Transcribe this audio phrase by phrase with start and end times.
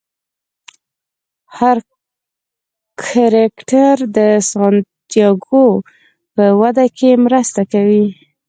[1.57, 1.77] هر
[3.03, 4.19] کرکټر د
[4.51, 5.67] سانتیاګو
[6.33, 8.05] په وده کې مرسته کوي.